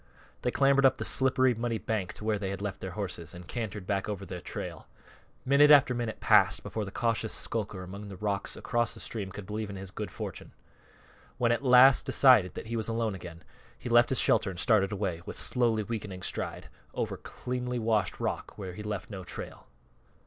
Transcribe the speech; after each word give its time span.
They 0.41 0.49
clambered 0.49 0.83
up 0.83 0.97
the 0.97 1.05
slippery, 1.05 1.53
muddy 1.53 1.77
bank 1.77 2.13
to 2.13 2.23
where 2.23 2.39
they 2.39 2.49
had 2.49 2.59
left 2.59 2.81
their 2.81 2.89
horses, 2.97 3.35
and 3.35 3.47
cantered 3.47 3.85
back 3.85 4.09
over 4.09 4.25
their 4.25 4.41
trail. 4.41 4.87
Minute 5.45 5.69
after 5.69 5.93
minute 5.93 6.19
passed 6.19 6.63
before 6.63 6.85
the 6.85 6.91
cautious 6.91 7.31
skulker 7.35 7.83
among 7.83 8.07
the 8.07 8.17
rocks 8.17 8.55
across 8.55 8.95
the 8.95 8.99
stream 8.99 9.31
could 9.31 9.45
believe 9.45 9.69
in 9.69 9.75
his 9.75 9.91
good 9.91 10.09
fortune. 10.09 10.53
When 11.37 11.51
he 11.51 11.53
at 11.53 11.63
last 11.63 12.07
decided 12.07 12.55
that 12.55 12.65
he 12.65 12.75
was 12.75 12.87
alone 12.87 13.13
again 13.13 13.43
he 13.77 13.89
left 13.89 14.09
his 14.09 14.19
shelter 14.19 14.49
and 14.49 14.59
started 14.59 14.91
away, 14.91 15.21
with 15.27 15.37
slowly 15.37 15.83
weakening 15.83 16.23
stride, 16.23 16.69
over 16.95 17.15
cleanly 17.15 17.77
washed 17.77 18.19
rock 18.19 18.57
where 18.57 18.73
he 18.73 18.81
left 18.81 19.11
no 19.11 19.23
trail. 19.23 19.67